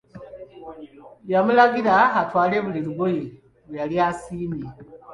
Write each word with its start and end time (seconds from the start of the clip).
Yamulagira 1.31 1.95
atwale 2.21 2.55
buli 2.63 2.79
lugoye 2.85 3.23
lwe 3.69 3.75
yali 3.81 3.95
asiimye. 4.09 4.67